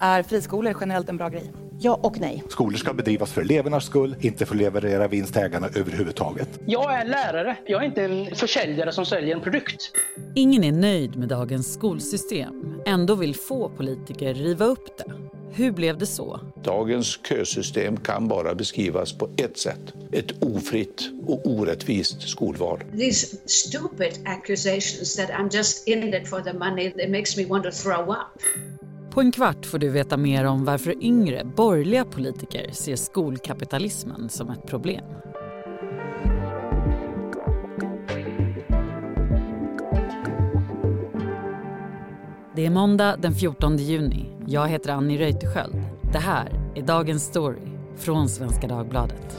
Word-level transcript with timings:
Är 0.00 0.22
friskolor 0.22 0.76
generellt 0.80 1.08
en 1.08 1.16
bra 1.16 1.28
grej? 1.28 1.52
Ja 1.80 2.00
och 2.02 2.20
nej. 2.20 2.42
Skolor 2.48 2.76
ska 2.76 2.92
bedrivas 2.92 3.32
för 3.32 3.40
elevernas 3.40 3.84
skull, 3.84 4.16
inte 4.20 4.46
för 4.46 4.54
att 4.54 4.60
leverera 4.60 5.08
vinst 5.08 5.32
till 5.32 5.42
ägarna 5.42 5.68
överhuvudtaget. 5.76 6.48
Jag 6.66 6.94
är 6.94 7.04
lärare. 7.04 7.56
Jag 7.66 7.82
är 7.82 7.86
inte 7.86 8.04
en 8.04 8.36
försäljare 8.36 8.92
som 8.92 9.06
säljer 9.06 9.36
en 9.36 9.42
produkt. 9.42 9.90
Ingen 10.34 10.64
är 10.64 10.72
nöjd 10.72 11.16
med 11.16 11.28
dagens 11.28 11.74
skolsystem. 11.74 12.74
Ändå 12.86 13.14
vill 13.14 13.34
få 13.34 13.68
politiker 13.68 14.34
riva 14.34 14.64
upp 14.64 14.98
det. 14.98 15.12
Hur 15.52 15.72
blev 15.72 15.98
det 15.98 16.06
så? 16.06 16.40
Dagens 16.64 17.18
kösystem 17.28 17.96
kan 17.96 18.28
bara 18.28 18.54
beskrivas 18.54 19.18
på 19.18 19.28
ett 19.36 19.58
sätt. 19.58 19.94
Ett 20.12 20.42
ofritt 20.42 21.10
och 21.26 21.46
orättvist 21.46 22.28
skolval. 22.28 22.78
These 22.98 23.36
stupid 23.46 24.12
accusations 24.24 25.16
that 25.16 25.30
I'm 25.30 25.56
just 25.56 25.88
in 25.88 26.14
it 26.14 26.28
for 26.28 26.40
the 26.40 26.52
money, 26.52 26.86
it 26.86 27.10
makes 27.10 27.36
me 27.36 27.44
want 27.46 27.64
to 27.64 27.70
throw 27.70 28.10
up. 28.10 28.42
På 29.18 29.22
en 29.22 29.32
kvart 29.32 29.66
får 29.66 29.78
du 29.78 29.88
veta 29.88 30.16
mer 30.16 30.44
om 30.44 30.64
varför 30.64 31.04
yngre 31.04 31.44
borgerliga 31.44 32.04
politiker 32.04 32.70
ser 32.72 32.96
skolkapitalismen 32.96 34.28
som 34.28 34.50
ett 34.50 34.66
problem. 34.66 35.04
Det 42.56 42.66
är 42.66 42.70
måndag 42.70 43.16
den 43.16 43.34
14 43.34 43.76
juni. 43.76 44.36
Jag 44.46 44.68
heter 44.68 44.90
Annie 44.92 45.18
Reuterskiöld. 45.18 45.82
Det 46.12 46.18
här 46.18 46.72
är 46.74 46.82
Dagens 46.82 47.24
Story 47.24 47.68
från 47.96 48.28
Svenska 48.28 48.68
Dagbladet. 48.68 49.36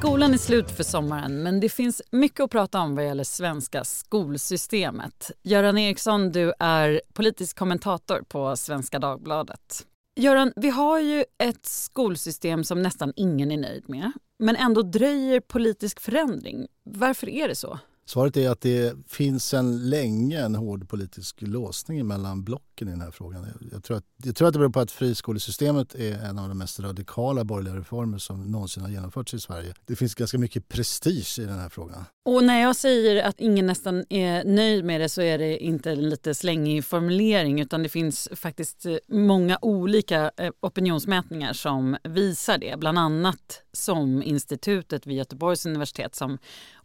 Skolan 0.00 0.34
är 0.34 0.38
slut 0.38 0.70
för 0.70 0.82
sommaren 0.82 1.42
men 1.42 1.60
det 1.60 1.68
finns 1.68 2.02
mycket 2.10 2.40
att 2.40 2.50
prata 2.50 2.80
om 2.80 2.94
vad 2.94 3.04
gäller 3.04 3.24
svenska 3.24 3.84
skolsystemet. 3.84 5.30
Göran 5.42 5.78
Eriksson, 5.78 6.32
du 6.32 6.52
är 6.58 7.00
politisk 7.12 7.58
kommentator 7.58 8.22
på 8.28 8.56
Svenska 8.56 8.98
Dagbladet. 8.98 9.86
Göran, 10.16 10.52
vi 10.56 10.70
har 10.70 11.00
ju 11.00 11.24
ett 11.38 11.66
skolsystem 11.66 12.64
som 12.64 12.82
nästan 12.82 13.12
ingen 13.16 13.50
är 13.50 13.56
nöjd 13.56 13.88
med. 13.88 14.12
Men 14.38 14.56
ändå 14.56 14.82
dröjer 14.82 15.40
politisk 15.40 16.00
förändring. 16.00 16.66
Varför 16.84 17.28
är 17.28 17.48
det 17.48 17.54
så? 17.54 17.78
Svaret 18.10 18.36
är 18.36 18.50
att 18.50 18.60
det 18.60 18.94
finns 19.08 19.44
sedan 19.44 19.90
länge 19.90 20.40
en 20.40 20.54
hård 20.54 20.88
politisk 20.88 21.36
låsning 21.42 22.06
mellan 22.06 22.44
blocken 22.44 22.88
i 22.88 22.90
den 22.90 23.00
här 23.00 23.10
frågan. 23.10 23.46
Jag 23.72 23.84
tror, 23.84 23.96
att, 23.96 24.04
jag 24.24 24.36
tror 24.36 24.48
att 24.48 24.52
det 24.52 24.58
beror 24.58 24.70
på 24.70 24.80
att 24.80 24.90
friskolesystemet 24.90 25.94
är 25.94 26.12
en 26.12 26.38
av 26.38 26.48
de 26.48 26.58
mest 26.58 26.80
radikala 26.80 27.44
borgerliga 27.44 27.76
reformer 27.76 28.18
som 28.18 28.52
någonsin 28.52 28.82
har 28.82 28.90
genomförts 28.90 29.34
i 29.34 29.40
Sverige. 29.40 29.74
Det 29.86 29.96
finns 29.96 30.14
ganska 30.14 30.38
mycket 30.38 30.68
prestige 30.68 31.38
i 31.38 31.44
den 31.44 31.58
här 31.58 31.68
frågan. 31.68 32.04
Och 32.24 32.44
när 32.44 32.60
jag 32.60 32.76
säger 32.76 33.24
att 33.24 33.40
ingen 33.40 33.66
nästan 33.66 34.04
är 34.08 34.44
nöjd 34.44 34.84
med 34.84 35.00
det 35.00 35.08
så 35.08 35.22
är 35.22 35.38
det 35.38 35.58
inte 35.58 35.90
en 35.90 36.08
lite 36.08 36.34
slängig 36.34 36.84
formulering 36.84 37.60
utan 37.60 37.82
det 37.82 37.88
finns 37.88 38.28
faktiskt 38.32 38.86
eh, 38.86 38.96
många 39.08 39.58
olika 39.62 40.30
eh, 40.36 40.50
opinionsmätningar 40.60 41.52
som 41.52 41.96
visar 42.04 42.58
det. 42.58 42.78
Bland 42.78 42.98
annat 42.98 43.62
som 43.72 44.22
institutet 44.22 45.06
vid 45.06 45.16
Göteborgs 45.16 45.66
universitet 45.66 46.14
som 46.14 46.38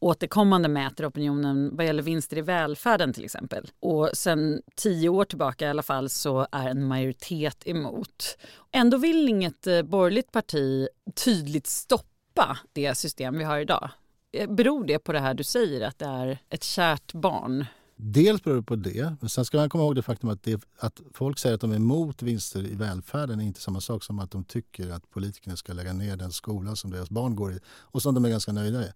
återkommande 0.05 0.67
mäter 0.67 1.09
opinionen 1.09 1.75
vad 1.75 1.85
gäller 1.85 2.03
vinster 2.03 2.37
i 2.37 2.41
välfärden 2.41 3.13
till 3.13 3.25
exempel. 3.25 3.71
Och 3.79 4.09
sen 4.13 4.61
tio 4.75 5.09
år 5.09 5.25
tillbaka 5.25 5.65
i 5.65 5.69
alla 5.69 5.83
fall 5.83 6.09
så 6.09 6.47
är 6.51 6.69
en 6.69 6.87
majoritet 6.87 7.67
emot. 7.67 8.37
Ändå 8.71 8.97
vill 8.97 9.29
inget 9.29 9.67
eh, 9.67 9.81
borgerligt 9.81 10.31
parti 10.31 10.87
tydligt 11.25 11.67
stoppa 11.67 12.57
det 12.73 12.95
system 12.95 13.37
vi 13.37 13.43
har 13.43 13.59
idag. 13.59 13.89
Eh, 14.31 14.49
beror 14.49 14.85
det 14.85 14.99
på 14.99 15.11
det 15.11 15.19
här 15.19 15.33
du 15.33 15.43
säger 15.43 15.87
att 15.87 15.99
det 15.99 16.05
är 16.05 16.37
ett 16.49 16.63
kärt 16.63 17.13
barn? 17.13 17.65
Dels 17.95 18.43
beror 18.43 18.55
det 18.55 18.63
på 18.63 18.75
det, 18.75 19.15
men 19.19 19.29
sen 19.29 19.45
ska 19.45 19.57
man 19.57 19.69
komma 19.69 19.83
ihåg 19.83 19.95
det 19.95 20.01
faktum 20.01 20.29
att, 20.29 20.43
det, 20.43 20.61
att 20.79 21.01
folk 21.13 21.39
säger 21.39 21.55
att 21.55 21.61
de 21.61 21.71
är 21.71 21.75
emot 21.75 22.21
vinster 22.21 22.67
i 22.67 22.75
välfärden 22.75 23.39
är 23.39 23.45
inte 23.45 23.61
samma 23.61 23.81
sak 23.81 24.03
som 24.03 24.19
att 24.19 24.31
de 24.31 24.43
tycker 24.43 24.89
att 24.89 25.09
politikerna 25.09 25.55
ska 25.55 25.73
lägga 25.73 25.93
ner 25.93 26.17
den 26.17 26.31
skola 26.31 26.75
som 26.75 26.91
deras 26.91 27.09
barn 27.09 27.35
går 27.35 27.53
i 27.53 27.59
och 27.67 28.01
som 28.01 28.15
de 28.15 28.25
är 28.25 28.29
ganska 28.29 28.51
nöjda 28.51 28.77
med. 28.77 28.93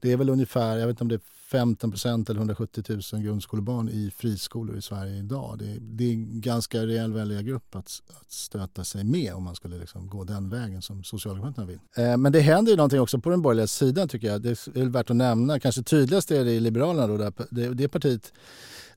Det 0.00 0.12
är 0.12 0.16
väl 0.16 0.28
ungefär, 0.28 0.76
jag 0.76 0.86
vet 0.86 0.94
inte 0.94 1.04
om 1.04 1.08
det 1.08 1.14
är 1.14 1.20
15 1.50 1.90
procent 1.90 2.30
eller 2.30 2.40
170 2.40 2.84
000 3.12 3.22
grundskolebarn 3.22 3.88
i 3.88 4.10
friskolor 4.16 4.76
i 4.76 4.82
Sverige 4.82 5.18
idag. 5.18 5.58
Det 5.58 5.64
är, 5.64 5.78
det 5.80 6.04
är 6.04 6.12
en 6.12 6.40
ganska 6.40 6.86
rejäl 6.86 7.12
väljargrupp 7.12 7.76
att, 7.76 8.02
att 8.20 8.32
stöta 8.32 8.84
sig 8.84 9.04
med 9.04 9.34
om 9.34 9.42
man 9.42 9.54
skulle 9.54 9.78
liksom 9.78 10.08
gå 10.08 10.24
den 10.24 10.48
vägen 10.50 10.82
som 10.82 11.04
Socialdemokraterna 11.04 11.66
vill. 11.66 11.78
Eh, 11.96 12.16
men 12.16 12.32
det 12.32 12.40
händer 12.40 12.70
ju 12.70 12.76
någonting 12.76 13.00
också 13.00 13.18
på 13.18 13.30
den 13.30 13.42
borgerliga 13.42 13.66
sidan 13.66 14.08
tycker 14.08 14.26
jag. 14.26 14.42
Det 14.42 14.50
är 14.50 14.88
värt 14.88 15.10
att 15.10 15.16
nämna. 15.16 15.60
Kanske 15.60 15.82
tydligast 15.82 16.30
är 16.30 16.44
det 16.44 16.52
i 16.52 16.60
Liberalerna 16.60 17.06
då, 17.06 17.16
där 17.16 17.32
det, 17.50 17.74
det 17.74 17.88
partiet 17.88 18.32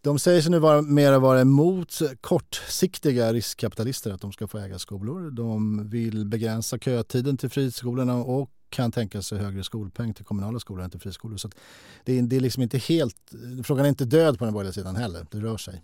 de 0.04 0.20
säger 0.20 0.42
sig 0.42 0.52
nu 0.52 0.60
vara, 0.60 0.82
mera 0.82 1.20
vara 1.20 1.42
emot 1.42 2.00
kortsiktiga 2.22 3.34
riskkapitalister, 3.34 4.12
att 4.12 4.22
de 4.22 4.32
ska 4.32 4.48
få 4.48 4.58
äga 4.58 4.80
skolor. 4.80 5.32
De 5.32 5.90
vill 5.90 6.26
begränsa 6.26 6.78
kötiden 6.78 7.38
till 7.38 7.50
friskolorna 7.50 8.16
och 8.16 8.52
kan 8.72 8.92
tänka 8.92 9.22
sig 9.22 9.38
högre 9.38 9.64
skolpeng 9.64 10.14
till 10.14 10.26
kommunala 10.26 10.60
skolor 10.60 10.84
än 10.84 10.90
till 10.90 11.00
friskolor. 11.00 11.38
Så 11.38 11.50
det, 12.04 12.20
är, 12.20 12.22
det 12.22 12.36
är 12.36 12.40
liksom 12.40 12.64
inte 12.64 12.78
helt, 12.78 13.32
frågan 13.64 13.86
är 13.86 13.90
inte 13.90 14.06
död 14.06 14.40
på 14.40 14.46
den 14.46 14.54
borgerliga 14.54 14.74
sidan 14.74 14.96
heller, 14.96 15.26
det 15.32 15.38
rör 15.38 15.58
sig. 15.58 15.84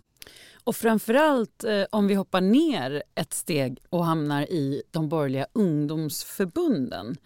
Och 0.64 0.76
framförallt 0.76 1.64
eh, 1.64 1.84
om 1.90 2.06
vi 2.06 2.14
hoppar 2.14 2.40
ner 2.40 3.02
ett 3.14 3.34
steg 3.34 3.78
och 3.90 4.04
hamnar 4.04 4.42
i 4.42 4.82
de 4.90 5.08
borgerliga 5.08 5.46
ungdomsförbunden. 5.52 7.16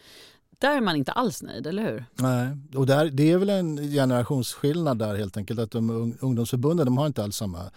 Där 0.59 0.77
är 0.77 0.81
man 0.81 0.97
inte 0.97 1.13
alls 1.13 1.43
nöjd, 1.43 1.67
eller 1.67 1.83
hur? 1.83 2.05
Nej, 2.15 2.57
och 2.75 2.87
där, 2.87 3.11
det 3.11 3.31
är 3.31 3.39
väl 3.39 3.51
en 3.51 3.77
generationsskillnad 3.77 4.99
där 4.99 5.15
helt 5.15 5.37
enkelt. 5.37 5.61
Att 5.61 5.71
de 5.71 6.15
ungdomsförbunden 6.21 6.87
de 6.87 6.99
har 6.99 7.07
inte 7.07 7.25
alls 7.25 7.37
samma 7.37 7.71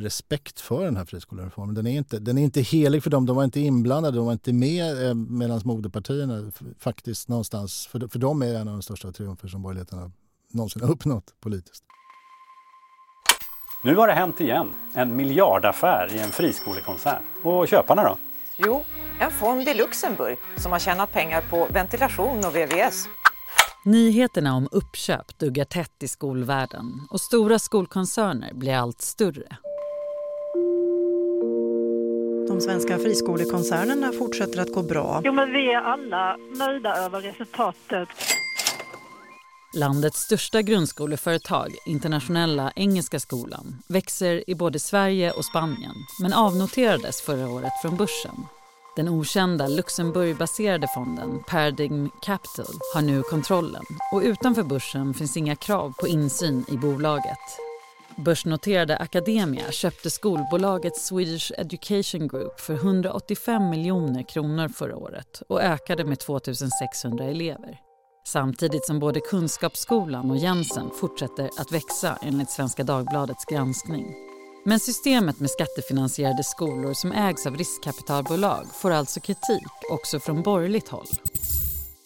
respekt 0.00 0.60
för 0.60 0.84
den 0.84 0.96
här 0.96 1.04
friskolereformen. 1.04 1.74
Den 1.74 1.86
är 1.86 1.98
inte, 1.98 2.18
den 2.18 2.38
är 2.38 2.42
inte 2.42 2.60
helig 2.60 3.02
för 3.02 3.10
dem. 3.10 3.26
De 3.26 3.36
var 3.36 3.44
inte 3.44 3.60
inblandade, 3.60 4.16
de 4.16 4.26
var 4.26 4.32
inte 4.32 4.52
med 4.52 5.08
eh, 5.08 5.14
medan 5.14 5.60
moderpartierna 5.64 6.52
faktiskt 6.78 7.28
någonstans, 7.28 7.86
för, 7.86 8.08
för 8.08 8.18
dem 8.18 8.42
är 8.42 8.46
det 8.46 8.58
en 8.58 8.68
av 8.68 8.74
de 8.74 8.82
största 8.82 9.12
triumfer 9.12 9.48
som 9.48 9.62
borgerligheten 9.62 9.98
har 9.98 10.10
någonsin 10.52 10.82
har 10.82 10.90
uppnått 10.90 11.34
politiskt. 11.40 11.84
Nu 13.84 13.96
har 13.96 14.06
det 14.06 14.12
hänt 14.12 14.40
igen. 14.40 14.68
En 14.94 15.16
miljardaffär 15.16 16.08
i 16.14 16.18
en 16.18 16.30
friskolekoncern. 16.30 17.22
Och 17.42 17.68
köparna 17.68 18.02
då? 18.02 18.16
Jo, 18.56 18.84
en 19.20 19.30
fond 19.30 19.68
i 19.68 19.74
Luxemburg 19.74 20.38
som 20.56 20.72
har 20.72 20.78
tjänat 20.78 21.12
pengar 21.12 21.42
på 21.50 21.68
ventilation 21.70 22.38
och 22.38 22.56
VVS. 22.56 23.08
Nyheterna 23.84 24.54
om 24.54 24.68
uppköp 24.72 25.38
duggar 25.38 25.64
tätt 25.64 26.02
i 26.02 26.08
skolvärlden 26.08 27.06
och 27.10 27.20
stora 27.20 27.58
skolkoncerner 27.58 28.54
blir 28.54 28.74
allt 28.74 29.00
större. 29.00 29.56
De 32.50 32.60
svenska 32.60 32.98
friskolekoncernerna 32.98 34.12
fortsätter 34.12 34.60
att 34.60 34.72
gå 34.72 34.82
bra. 34.82 35.20
Jo, 35.24 35.32
men 35.32 35.52
vi 35.52 35.72
är 35.72 35.80
alla 35.80 36.36
nöjda 36.58 36.96
över 36.96 37.20
resultatet. 37.20 38.08
Landets 39.74 40.20
största 40.20 40.62
grundskoleföretag, 40.62 41.74
Internationella 41.86 42.72
Engelska 42.76 43.20
Skolan, 43.20 43.82
växer 43.88 44.50
i 44.50 44.54
både 44.54 44.78
Sverige 44.78 45.32
och 45.32 45.44
Spanien 45.44 45.94
men 46.22 46.32
avnoterades 46.32 47.22
förra 47.22 47.48
året 47.48 47.72
från 47.82 47.96
börsen. 47.96 48.34
Den 48.96 49.08
okända 49.08 49.68
Luxemburgbaserade 49.68 50.88
fonden 50.94 51.42
Paradigm 51.46 52.10
Capital 52.22 52.74
har 52.94 53.02
nu 53.02 53.22
kontrollen 53.22 53.84
och 54.12 54.22
utanför 54.22 54.62
börsen 54.62 55.14
finns 55.14 55.36
inga 55.36 55.56
krav 55.56 55.92
på 56.00 56.08
insyn 56.08 56.64
i 56.68 56.76
bolaget. 56.76 57.69
Börsnoterade 58.24 58.96
Academia 58.96 59.70
köpte 59.70 60.10
skolbolaget 60.10 60.96
Swedish 60.96 61.52
Education 61.58 62.28
Group 62.28 62.60
för 62.60 62.74
185 62.74 63.70
miljoner 63.70 64.22
kronor 64.22 64.68
förra 64.68 64.96
året 64.96 65.42
och 65.48 65.62
ökade 65.62 66.04
med 66.04 66.18
2 66.18 66.40
600 66.80 67.24
elever. 67.24 67.78
Samtidigt 68.26 68.86
som 68.86 68.98
både 68.98 69.20
Kunskapsskolan 69.20 70.30
och 70.30 70.36
Jensen 70.36 70.90
fortsätter 71.00 71.50
att 71.58 71.72
växa 71.72 72.18
enligt 72.22 72.50
Svenska 72.50 72.84
Dagbladets 72.84 73.44
granskning. 73.44 74.14
Men 74.64 74.80
systemet 74.80 75.40
med 75.40 75.50
skattefinansierade 75.50 76.44
skolor 76.44 76.94
som 76.94 77.12
ägs 77.12 77.46
av 77.46 77.56
riskkapitalbolag 77.56 78.66
får 78.74 78.90
alltså 78.90 79.20
kritik 79.20 79.68
också 79.90 80.20
från 80.20 80.42
borgerligt 80.42 80.88
håll. 80.88 81.06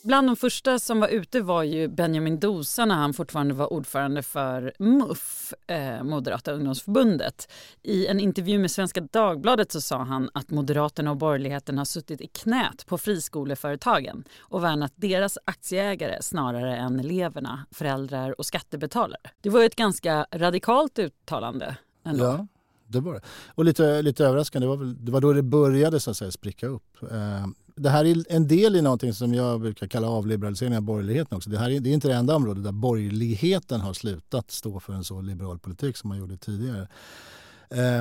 Bland 0.05 0.29
de 0.29 0.37
första 0.37 0.79
som 0.79 1.01
var 1.01 1.09
ute 1.09 1.41
var 1.41 1.63
ju 1.63 1.89
Benjamin 1.89 2.41
Dosa 2.41 2.85
när 2.85 2.95
han 2.95 3.15
fortfarande 3.15 3.55
var 3.55 3.73
ordförande 3.73 4.23
för 4.23 4.73
MUF, 4.79 5.53
eh, 5.67 6.03
Moderata 6.03 6.53
ungdomsförbundet. 6.53 7.49
I 7.83 8.07
en 8.07 8.21
intervju 8.21 8.59
med 8.59 8.71
Svenska 8.71 9.01
Dagbladet 9.01 9.73
så 9.73 9.81
sa 9.81 10.03
han 10.03 10.31
att 10.35 10.51
Moderaterna 10.51 11.11
och 11.11 11.17
borgerligheten 11.17 11.79
har 11.79 11.85
suttit 11.85 12.21
i 12.21 12.27
knät 12.27 12.87
på 12.87 12.99
friskoleföretagen 12.99 14.25
och 14.41 14.65
värnat 14.65 14.93
deras 14.97 15.39
aktieägare 15.45 16.23
snarare 16.23 16.77
än 16.77 17.01
eleverna, 17.01 17.67
föräldrar 17.71 18.41
och 18.41 18.47
skattebetalare. 18.47 19.31
Det 19.41 19.51
var 19.51 19.65
ett 19.65 19.77
ganska 19.77 20.27
radikalt 20.31 20.99
uttalande. 20.99 21.77
Ändå. 22.05 22.25
Ja, 22.25 22.47
det 22.87 23.01
var 23.01 23.15
det. 23.15 23.21
Och 23.49 23.65
lite, 23.65 24.03
lite 24.03 24.27
överraskande, 24.27 24.67
det 24.67 24.69
var, 24.69 24.77
väl, 24.77 25.05
det 25.05 25.13
var 25.13 25.21
då 25.21 25.33
det 25.33 25.43
började 25.43 26.01
så 26.01 26.11
att 26.11 26.17
säga 26.17 26.31
spricka 26.31 26.67
upp. 26.67 27.03
Eh, 27.11 27.47
det 27.77 27.91
här 27.91 28.05
är 28.05 28.25
en 28.29 28.49
del 28.49 28.77
i 28.77 28.83
någonting 28.83 29.15
som 29.15 29.35
jag 29.35 29.61
brukar 29.61 29.87
kalla 29.87 30.09
avliberalisering 30.09 30.77
av 30.77 30.83
borgerligheten 30.83 31.37
också. 31.37 31.51
Det 31.51 31.59
här 31.59 31.71
är, 31.71 31.81
det 31.81 31.91
är 31.91 31.95
inte 31.95 32.09
det 32.09 32.15
enda 32.15 32.37
området 32.37 32.65
där 32.65 32.73
borgerligheten 32.73 33.81
har 33.81 33.93
slutat 33.93 34.51
stå 34.51 34.81
för 34.81 34.93
en 34.93 35.05
så 35.05 35.21
liberal 35.21 35.59
politik 35.59 35.97
som 35.97 36.09
man 36.09 36.19
gjorde 36.19 36.37
tidigare. 36.37 36.89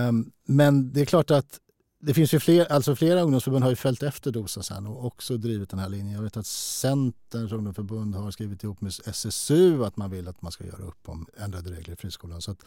Um, 0.08 0.32
men 0.46 0.94
det 0.94 1.02
är 1.02 1.06
klart 1.06 1.32
att 1.32 1.60
det 2.06 2.14
finns 2.14 2.34
ju 2.34 2.40
fler, 2.40 2.72
alltså 2.72 2.96
flera 2.96 3.22
ungdomsförbund 3.22 3.64
har 3.64 3.70
ju 3.70 3.76
följt 3.76 4.04
efter 4.04 4.32
DOSA 4.32 4.64
sen 4.64 4.88
och 4.88 5.06
också 5.06 5.38
drivit 5.38 5.70
den 5.70 5.80
här 5.80 5.90
linjen. 5.90 6.16
Jag 6.16 6.22
vet 6.22 6.38
att 6.38 6.48
Centerns 6.48 7.52
ungdomsförbund 7.52 8.16
har 8.16 8.32
skrivit 8.32 8.64
ihop 8.64 8.82
med 8.82 8.94
SSU 9.06 9.86
att 9.86 9.98
man 9.98 10.12
vill 10.12 10.28
att 10.28 10.42
man 10.42 10.52
ska 10.52 10.66
göra 10.66 10.84
upp 10.84 11.10
om 11.10 11.28
ändrade 11.38 11.72
regler 11.72 11.94
i 11.94 11.98
friskolan. 11.98 12.42
Så 12.42 12.52
att, 12.52 12.58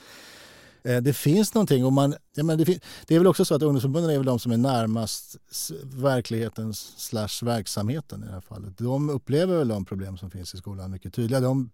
Eh, 0.86 1.02
det 1.02 1.12
finns 1.12 1.54
någonting 1.54 1.84
och 1.84 1.92
man, 1.92 2.14
ja, 2.34 2.44
men 2.44 2.58
det, 2.58 2.64
det, 3.06 3.14
är 3.14 3.18
väl 3.18 3.26
också 3.26 3.44
så 3.44 3.54
att 3.54 3.62
ungdomsförbunden 3.62 4.10
är 4.10 4.16
väl 4.16 4.26
de 4.26 4.38
som 4.38 4.52
är 4.52 4.56
närmast 4.56 5.36
verkligheten 5.82 6.74
slash 6.74 7.42
verksamheten 7.42 8.22
i 8.22 8.26
det 8.26 8.32
här 8.32 8.40
fallet. 8.40 8.78
De 8.78 9.10
upplever 9.10 9.58
väl 9.58 9.68
de 9.68 9.84
problem 9.84 10.16
som 10.16 10.30
finns 10.30 10.54
i 10.54 10.56
skolan 10.56 10.90
mycket 10.90 11.14
tydligare. 11.14 11.44
De, 11.44 11.70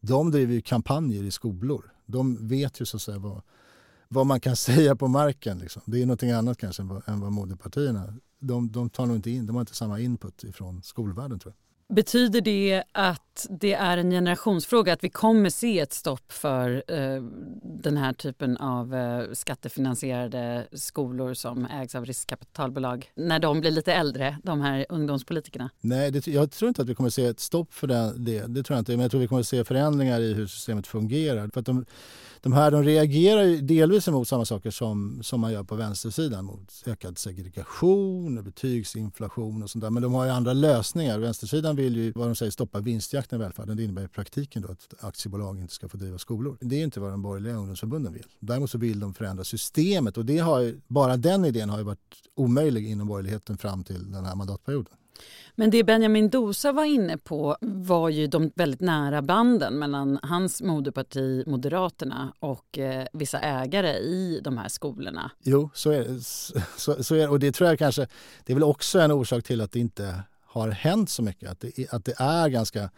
de 0.00 0.30
driver 0.30 0.54
ju 0.54 0.60
kampanjer 0.60 1.22
i 1.22 1.30
skolor. 1.30 1.92
De 2.06 2.48
vet 2.48 2.80
ju 2.80 2.84
så 2.84 2.96
att 2.96 3.02
säga 3.02 3.18
vad 3.18 3.42
vad 4.08 4.26
man 4.26 4.40
kan 4.40 4.56
säga 4.66 4.96
på 4.96 5.08
marken. 5.08 5.58
Liksom. 5.58 5.82
Det 5.84 6.02
är 6.02 6.06
någonting 6.06 6.30
annat 6.30 6.58
kanske 6.58 6.82
än 6.82 6.88
vad, 6.88 7.08
än 7.08 7.20
vad 7.20 7.32
moderpartierna. 7.32 8.14
De, 8.40 8.72
de 8.72 8.90
tar 8.90 9.06
nog 9.06 9.16
inte 9.16 9.30
in, 9.30 9.46
de 9.46 9.56
har 9.56 9.60
inte 9.60 9.74
samma 9.74 10.00
input 10.00 10.44
från 10.52 10.82
skolvärlden 10.82 11.38
tror 11.38 11.54
jag. 11.56 11.67
Betyder 11.88 12.40
det 12.40 12.82
att 12.92 13.46
det 13.50 13.74
är 13.74 13.98
en 13.98 14.10
generationsfråga 14.10 14.92
att 14.92 15.04
vi 15.04 15.08
kommer 15.08 15.50
se 15.50 15.80
ett 15.80 15.92
stopp 15.92 16.32
för 16.32 16.82
eh, 16.88 17.22
den 17.62 17.96
här 17.96 18.12
typen 18.12 18.56
av 18.56 18.94
eh, 18.94 19.32
skattefinansierade 19.32 20.66
skolor 20.72 21.34
som 21.34 21.66
ägs 21.66 21.94
av 21.94 22.04
riskkapitalbolag 22.06 23.10
när 23.14 23.38
de 23.38 23.60
blir 23.60 23.70
lite 23.70 23.92
äldre, 23.92 24.38
de 24.42 24.60
här 24.60 24.86
ungdomspolitikerna? 24.88 25.70
Nej, 25.80 26.10
det, 26.10 26.26
jag 26.26 26.50
tror 26.50 26.68
inte 26.68 26.82
att 26.82 26.88
vi 26.88 26.94
kommer 26.94 27.10
se 27.10 27.24
ett 27.24 27.40
stopp 27.40 27.74
för 27.74 27.86
det. 27.86 28.12
Det, 28.16 28.46
det 28.46 28.62
tror 28.62 28.76
jag 28.76 28.80
inte, 28.80 28.92
men 28.92 29.00
jag 29.00 29.10
tror 29.10 29.20
vi 29.20 29.28
kommer 29.28 29.42
se 29.42 29.64
förändringar 29.64 30.20
i 30.20 30.34
hur 30.34 30.46
systemet 30.46 30.86
fungerar. 30.86 31.48
För 31.52 31.60
att 31.60 31.66
de, 31.66 31.84
de 32.42 32.52
här 32.52 32.70
de 32.70 32.82
reagerar 32.84 33.42
ju 33.42 33.60
delvis 33.60 34.08
emot 34.08 34.28
samma 34.28 34.44
saker 34.44 34.70
som, 34.70 35.22
som 35.22 35.40
man 35.40 35.52
gör 35.52 35.64
på 35.64 35.74
vänstersidan. 35.74 36.44
Mot 36.44 36.82
ökad 36.86 37.18
segregation, 37.18 38.44
betygsinflation 38.44 39.62
och 39.62 39.70
sånt 39.70 39.82
där. 39.82 39.90
Men 39.90 40.02
de 40.02 40.14
har 40.14 40.24
ju 40.24 40.30
andra 40.30 40.52
lösningar. 40.52 41.18
Vänstersidan 41.18 41.76
vill 41.76 41.96
ju 41.96 42.12
vad 42.12 42.28
de 42.28 42.34
säger, 42.34 42.52
stoppa 42.52 42.80
vinstjakten 42.80 43.40
i 43.40 43.42
välfärden. 43.42 43.76
Det 43.76 43.84
innebär 43.84 44.04
i 44.04 44.08
praktiken 44.08 44.62
då 44.62 44.68
att 44.72 44.94
aktiebolag 45.00 45.58
inte 45.58 45.74
ska 45.74 45.88
få 45.88 45.96
driva 45.96 46.18
skolor. 46.18 46.58
Det 46.60 46.76
är 46.76 46.84
inte 46.84 47.00
vad 47.00 47.10
de 47.10 47.22
borgerliga 47.22 47.54
ungdomsförbunden 47.54 48.12
vill. 48.12 48.26
Däremot 48.40 48.70
så 48.70 48.78
vill 48.78 49.00
de 49.00 49.14
förändra 49.14 49.44
systemet 49.44 50.16
och 50.16 50.24
det 50.24 50.38
har 50.38 50.60
ju, 50.60 50.80
bara 50.86 51.16
den 51.16 51.44
idén 51.44 51.70
har 51.70 51.78
ju 51.78 51.84
varit 51.84 52.16
omöjlig 52.34 52.90
inom 52.90 53.08
borgerligheten 53.08 53.58
fram 53.58 53.84
till 53.84 54.12
den 54.12 54.24
här 54.24 54.34
mandatperioden. 54.34 54.92
Men 55.54 55.70
det 55.70 55.84
Benjamin 55.84 56.30
Dosa 56.30 56.72
var 56.72 56.84
inne 56.84 57.18
på 57.18 57.56
var 57.60 58.08
ju 58.08 58.26
de 58.26 58.52
väldigt 58.54 58.80
nära 58.80 59.22
banden 59.22 59.78
mellan 59.78 60.18
hans 60.22 60.62
moderparti 60.62 61.44
Moderaterna 61.46 62.32
och 62.38 62.78
eh, 62.78 63.06
vissa 63.12 63.40
ägare 63.40 63.92
i 63.92 64.40
de 64.44 64.58
här 64.58 64.68
skolorna. 64.68 65.30
Jo, 65.42 65.70
så 65.74 65.90
är 65.90 66.04
det. 66.04 66.20
Så, 66.76 67.04
så 67.04 67.14
är, 67.14 67.30
och 67.30 67.40
det 67.40 67.52
tror 67.52 67.68
jag 67.68 67.78
kanske, 67.78 68.06
det 68.44 68.52
är 68.52 68.54
väl 68.54 68.64
också 68.64 69.00
en 69.00 69.12
orsak 69.12 69.44
till 69.44 69.60
att 69.60 69.72
det 69.72 69.78
inte 69.78 70.22
har 70.44 70.68
hänt 70.68 71.10
så 71.10 71.22
mycket. 71.22 71.50
Att 71.50 71.60
det, 71.60 71.92
att 71.92 72.04
det 72.04 72.14
är 72.18 72.48
ganska 72.48 72.90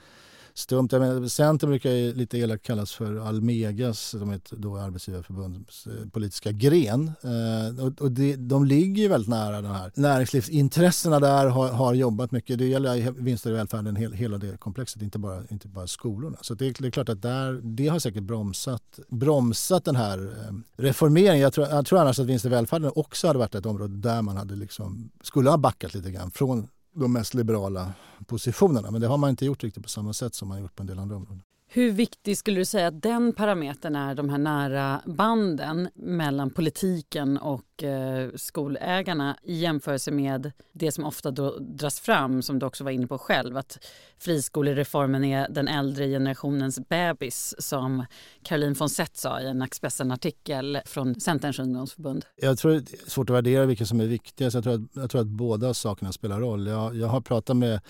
stumt. 0.60 0.88
Centern 1.30 1.70
brukar 1.70 1.90
ju 1.90 2.14
lite 2.14 2.38
elakt 2.38 2.66
kallas 2.66 2.92
för 2.92 3.28
Almegas, 3.28 4.00
som 4.00 4.30
är 4.30 4.40
då 4.50 4.76
arbetsgivarförbundets 4.76 5.86
eh, 5.86 6.08
politiska 6.12 6.52
gren. 6.52 7.12
Eh, 7.22 7.84
och, 7.84 8.02
och 8.02 8.12
det, 8.12 8.36
de 8.36 8.64
ligger 8.64 9.02
ju 9.02 9.08
väldigt 9.08 9.28
nära 9.28 9.62
den 9.62 9.74
här. 9.74 9.92
Näringslivsintressena 9.94 11.20
där 11.20 11.46
har, 11.46 11.68
har 11.68 11.94
jobbat 11.94 12.32
mycket. 12.32 12.58
Det 12.58 12.66
gäller 12.66 13.10
vinster 13.10 13.50
i 13.50 13.52
välfärden, 13.52 13.96
hel, 13.96 14.12
hela 14.12 14.38
det 14.38 14.56
komplexet, 14.56 15.02
inte 15.02 15.18
bara, 15.18 15.42
inte 15.50 15.68
bara 15.68 15.86
skolorna. 15.86 16.38
Så 16.40 16.54
det, 16.54 16.72
det 16.78 16.86
är 16.86 16.90
klart 16.90 17.08
att 17.08 17.22
där, 17.22 17.60
det 17.62 17.88
har 17.88 17.98
säkert 17.98 18.22
bromsat, 18.22 18.98
bromsat 19.08 19.84
den 19.84 19.96
här 19.96 20.18
eh, 20.18 20.54
reformeringen. 20.76 21.40
Jag 21.40 21.52
tror, 21.52 21.68
jag 21.68 21.86
tror 21.86 21.98
annars 21.98 22.18
att 22.18 22.26
vinster 22.26 22.48
i 22.48 22.52
välfärden 22.52 22.92
också 22.94 23.26
hade 23.26 23.38
varit 23.38 23.54
ett 23.54 23.66
område 23.66 23.96
där 23.96 24.22
man 24.22 24.36
hade 24.36 24.56
liksom, 24.56 25.10
skulle 25.22 25.50
ha 25.50 25.58
backat 25.58 25.94
lite 25.94 26.10
grann 26.10 26.30
från 26.30 26.68
de 27.04 27.12
mest 27.12 27.34
liberala 27.34 27.92
positionerna. 28.26 28.90
Men 28.90 29.00
det 29.00 29.06
har 29.06 29.16
man 29.16 29.30
inte 29.30 29.44
gjort 29.44 29.64
riktigt 29.64 29.82
på 29.82 29.88
samma 29.88 30.12
sätt 30.12 30.34
som 30.34 30.48
man 30.48 30.60
gjort 30.60 30.76
på 30.76 30.82
en 30.82 30.86
del 30.86 30.98
andra 30.98 31.16
områden. 31.16 31.42
Hur 31.72 31.90
viktig 31.90 32.38
skulle 32.38 32.60
du 32.60 32.64
säga 32.64 32.86
att 32.86 33.02
den 33.02 33.32
parametern 33.32 33.96
är, 33.96 34.14
de 34.14 34.28
här 34.28 34.38
nära 34.38 35.02
banden 35.06 35.88
mellan 35.94 36.50
politiken 36.50 37.38
och 37.38 37.82
eh, 37.82 38.30
skolägarna 38.34 39.36
i 39.42 39.54
jämförelse 39.54 40.10
med 40.10 40.52
det 40.72 40.92
som 40.92 41.04
ofta 41.04 41.30
då 41.30 41.58
dras 41.58 42.00
fram, 42.00 42.42
som 42.42 42.58
du 42.58 42.66
också 42.66 42.84
var 42.84 42.90
inne 42.90 43.06
på 43.06 43.18
själv, 43.18 43.56
att 43.56 43.78
friskolereformen 44.18 45.24
är 45.24 45.48
den 45.50 45.68
äldre 45.68 46.08
generationens 46.08 46.88
bebis, 46.88 47.54
som 47.58 48.04
Caroline 48.42 48.74
von 48.74 48.88
Sett 48.88 49.16
sa 49.16 49.40
i 49.40 49.46
en 49.46 49.62
Expressen-artikel 49.62 50.80
från 50.84 51.20
Centerns 51.20 51.58
ungdomsförbund. 51.58 52.24
Jag 52.36 52.58
tror 52.58 52.72
det 52.72 52.78
är 52.78 53.10
svårt 53.10 53.30
att 53.30 53.36
värdera 53.36 53.66
vilket 53.66 53.88
som 53.88 54.00
är 54.00 54.06
viktigast. 54.06 54.54
Jag 54.54 54.64
tror 54.64 54.74
att, 54.74 54.80
jag 54.92 55.10
tror 55.10 55.20
att 55.20 55.26
båda 55.26 55.74
sakerna 55.74 56.12
spelar 56.12 56.40
roll. 56.40 56.66
Jag, 56.66 56.96
jag 56.96 57.08
har 57.08 57.20
pratat 57.20 57.56
med 57.56 57.80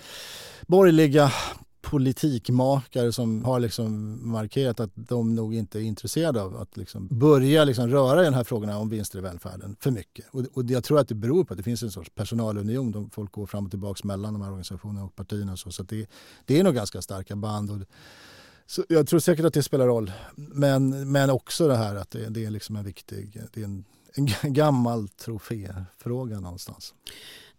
borgerliga 0.67 1.31
politikmakare 1.81 3.11
som 3.11 3.45
har 3.45 3.59
liksom 3.59 4.19
markerat 4.31 4.79
att 4.79 4.91
de 4.95 5.35
nog 5.35 5.55
inte 5.55 5.79
är 5.79 5.81
intresserade 5.81 6.41
av 6.41 6.57
att 6.57 6.77
liksom 6.77 7.07
börja 7.07 7.63
liksom 7.63 7.87
röra 7.87 8.21
i 8.21 8.25
de 8.25 8.33
här 8.33 8.43
frågorna 8.43 8.77
om 8.77 8.89
vinster 8.89 9.19
i 9.19 9.21
välfärden 9.21 9.75
för 9.79 9.91
mycket. 9.91 10.25
Och, 10.31 10.45
och 10.53 10.65
jag 10.65 10.83
tror 10.83 10.99
att 10.99 11.07
det 11.07 11.15
beror 11.15 11.43
på 11.43 11.53
att 11.53 11.57
det 11.57 11.63
finns 11.63 11.83
en 11.83 11.91
sorts 11.91 12.09
personalunion. 12.15 12.91
De, 12.91 13.09
folk 13.09 13.31
går 13.31 13.45
fram 13.45 13.65
och 13.65 13.71
tillbaka 13.71 14.07
mellan 14.07 14.33
de 14.33 14.41
här 14.41 14.49
organisationerna 14.49 15.05
och 15.05 15.15
partierna. 15.15 15.51
Och 15.51 15.59
så 15.59 15.71
så 15.71 15.83
det, 15.83 16.09
det 16.45 16.59
är 16.59 16.63
nog 16.63 16.75
ganska 16.75 17.01
starka 17.01 17.35
band. 17.35 17.71
Och, 17.71 17.77
så 18.65 18.83
jag 18.89 19.07
tror 19.07 19.19
säkert 19.19 19.45
att 19.45 19.53
det 19.53 19.63
spelar 19.63 19.87
roll. 19.87 20.11
Men, 20.35 21.11
men 21.11 21.29
också 21.29 21.67
det 21.67 21.75
här 21.75 21.95
att 21.95 22.11
det, 22.11 22.29
det 22.29 22.45
är 22.45 22.49
liksom 22.49 22.75
en 22.75 22.83
viktig, 22.83 23.41
det 23.53 23.61
är 23.61 23.65
en, 23.65 23.85
en 24.15 24.53
gammal 24.53 25.09
troféfråga 25.09 26.39
någonstans. 26.39 26.93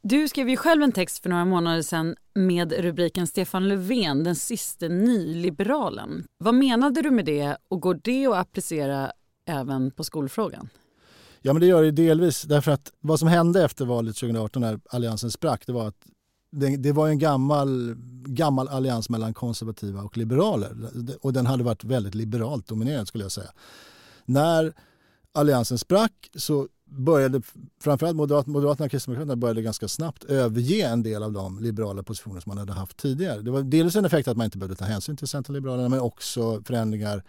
Du 0.04 0.28
skrev 0.28 0.48
ju 0.48 0.56
själv 0.56 0.82
en 0.82 0.92
text 0.92 1.22
för 1.22 1.30
några 1.30 1.44
månader 1.44 1.82
sedan 1.82 2.16
med 2.34 2.72
rubriken 2.72 3.26
Stefan 3.26 3.68
Löfven, 3.68 4.24
den 4.24 4.36
siste 4.36 4.88
nyliberalen. 4.88 6.24
Vad 6.38 6.54
menade 6.54 7.02
du 7.02 7.10
med 7.10 7.24
det 7.24 7.56
och 7.68 7.80
går 7.80 8.00
det 8.02 8.26
att 8.26 8.36
applicera 8.36 9.12
även 9.46 9.90
på 9.90 10.04
skolfrågan? 10.04 10.68
Ja, 11.40 11.52
men 11.52 11.60
det 11.60 11.66
gör 11.66 11.82
det 11.82 11.90
delvis. 11.90 12.42
Därför 12.42 12.72
att 12.72 12.92
vad 13.00 13.18
som 13.18 13.28
hände 13.28 13.64
efter 13.64 13.84
valet 13.84 14.16
2018 14.16 14.62
när 14.62 14.80
alliansen 14.90 15.30
sprack, 15.30 15.66
det 15.66 15.72
var 15.72 15.88
att 15.88 16.06
det, 16.52 16.76
det, 16.76 16.92
var 16.92 17.08
en 17.08 17.18
gammal, 17.18 17.94
gammal 18.26 18.68
allians 18.68 19.08
mellan 19.08 19.34
konservativa 19.34 20.02
och 20.02 20.16
liberaler. 20.16 20.76
Och 21.20 21.32
den 21.32 21.46
hade 21.46 21.64
varit 21.64 21.84
väldigt 21.84 22.14
liberalt 22.14 22.66
dominerad 22.66 23.08
skulle 23.08 23.24
jag 23.24 23.32
säga. 23.32 23.50
När 24.24 24.72
alliansen 25.32 25.78
sprack 25.78 26.30
så 26.34 26.68
började 26.96 27.42
framförallt 27.80 28.16
Moderaterna 28.16 28.84
och 28.84 28.90
Kristdemokraterna 28.90 29.36
började 29.36 29.62
ganska 29.62 29.88
snabbt 29.88 30.24
överge 30.24 30.86
en 30.86 31.02
del 31.02 31.22
av 31.22 31.32
de 31.32 31.58
liberala 31.58 32.02
positioner 32.02 32.40
som 32.40 32.50
man 32.50 32.58
hade 32.58 32.72
haft 32.72 32.96
tidigare. 32.96 33.42
Det 33.42 33.50
var 33.50 33.62
dels 33.62 33.96
en 33.96 34.04
effekt 34.04 34.28
att 34.28 34.36
man 34.36 34.44
inte 34.44 34.58
behövde 34.58 34.76
ta 34.76 34.84
hänsyn 34.84 35.16
till 35.16 35.28
Centerliberalerna 35.28 35.88
men 35.88 36.00
också 36.00 36.62
förändringar 36.64 37.22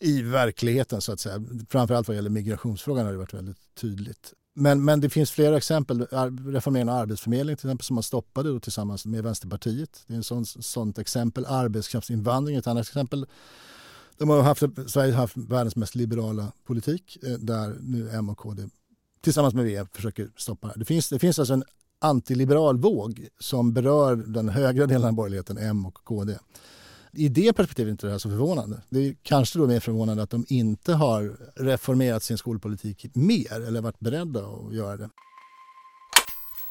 i 0.00 0.22
verkligheten 0.22 1.00
så 1.00 1.12
att 1.12 1.20
säga. 1.20 1.44
Framförallt 1.68 2.08
vad 2.08 2.14
gäller 2.14 2.30
migrationsfrågan 2.30 3.04
har 3.04 3.12
det 3.12 3.18
varit 3.18 3.34
väldigt 3.34 3.74
tydligt. 3.80 4.32
Men, 4.54 4.84
men 4.84 5.00
det 5.00 5.10
finns 5.10 5.30
flera 5.30 5.56
exempel. 5.56 6.06
Reformeringen 6.46 6.88
av 6.88 6.96
Arbetsförmedlingen 6.96 7.56
till 7.56 7.68
exempel 7.68 7.84
som 7.84 7.94
man 7.94 8.02
stoppade 8.02 8.60
tillsammans 8.60 9.06
med 9.06 9.24
Vänsterpartiet. 9.24 10.04
Det 10.06 10.14
är 10.14 10.18
ett 10.18 10.26
sånt, 10.26 10.64
sånt 10.64 10.98
exempel. 10.98 11.46
Arbetskraftsinvandring 11.46 12.56
är 12.56 12.60
ett 12.60 12.66
annat 12.66 12.86
exempel. 12.86 13.26
De 14.18 14.28
har 14.28 14.42
haft, 14.42 14.62
Sverige 14.86 15.12
har 15.12 15.20
haft 15.20 15.36
världens 15.36 15.76
mest 15.76 15.94
liberala 15.94 16.52
politik 16.66 17.18
eh, 17.22 17.32
där 17.32 17.76
nu 17.80 18.10
M 18.10 18.28
och 18.28 18.38
KD 18.38 18.68
tillsammans 19.20 19.54
med 19.54 19.64
V 19.64 19.84
försöker 19.92 20.30
stoppa 20.36 20.72
det. 20.76 20.84
Finns, 20.84 21.08
det 21.08 21.18
finns 21.18 21.38
alltså 21.38 21.54
en 21.54 21.64
antiliberal 22.00 22.78
våg 22.78 23.28
som 23.38 23.72
berör 23.72 24.16
den 24.16 24.48
högra 24.48 24.86
delen 24.86 25.08
av 25.08 25.12
borgerligheten, 25.12 25.58
M 25.58 25.86
och 25.86 25.94
KD. 25.94 26.38
I 27.12 27.28
det 27.28 27.52
perspektivet 27.52 27.88
är 27.88 27.90
inte 27.90 28.06
det 28.06 28.10
här 28.10 28.18
så 28.18 28.28
förvånande. 28.28 28.82
Det 28.88 28.98
är 28.98 29.16
kanske 29.22 29.58
då 29.58 29.66
mer 29.66 29.80
förvånande 29.80 30.22
att 30.22 30.30
de 30.30 30.44
inte 30.48 30.92
har 30.92 31.36
reformerat 31.56 32.22
sin 32.22 32.38
skolpolitik 32.38 33.06
mer 33.14 33.66
eller 33.66 33.80
varit 33.80 34.00
beredda 34.00 34.40
att 34.40 34.74
göra 34.74 34.96
det. 34.96 35.10